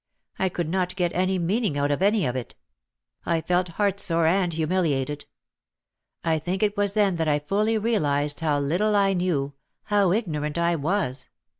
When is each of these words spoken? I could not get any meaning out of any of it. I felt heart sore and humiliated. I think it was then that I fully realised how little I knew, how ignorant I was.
I 0.39 0.49
could 0.49 0.67
not 0.67 0.95
get 0.95 1.13
any 1.13 1.37
meaning 1.37 1.77
out 1.77 1.91
of 1.91 2.01
any 2.01 2.25
of 2.25 2.35
it. 2.35 2.55
I 3.23 3.39
felt 3.39 3.67
heart 3.77 3.99
sore 3.99 4.25
and 4.25 4.51
humiliated. 4.51 5.27
I 6.23 6.39
think 6.39 6.63
it 6.63 6.75
was 6.75 6.93
then 6.93 7.17
that 7.17 7.27
I 7.27 7.37
fully 7.37 7.77
realised 7.77 8.39
how 8.39 8.57
little 8.59 8.95
I 8.95 9.13
knew, 9.13 9.53
how 9.83 10.11
ignorant 10.11 10.57
I 10.57 10.75
was. 10.75 11.29